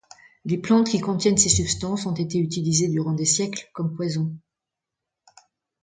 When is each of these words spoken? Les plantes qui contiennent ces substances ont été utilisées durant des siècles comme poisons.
Les 0.45 0.57
plantes 0.57 0.87
qui 0.89 0.99
contiennent 0.99 1.37
ces 1.37 1.47
substances 1.47 2.07
ont 2.07 2.13
été 2.15 2.39
utilisées 2.39 2.87
durant 2.87 3.13
des 3.13 3.23
siècles 3.25 3.69
comme 3.71 3.95
poisons. 3.95 4.35